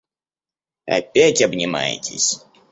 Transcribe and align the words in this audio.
Опять 0.87 1.43
обнимаетесь? 1.43 2.39